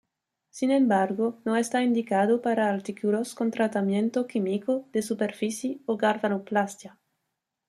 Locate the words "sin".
0.49-0.71